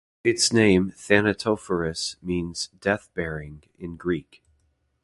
[0.23, 4.41] Its name "Thanatophoros", means "death-bearing" in Greek.